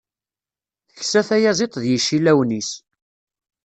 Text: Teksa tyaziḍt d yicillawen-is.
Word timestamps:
Teksa 0.95 1.21
tyaziḍt 1.27 1.81
d 1.83 1.85
yicillawen-is. 1.91 2.69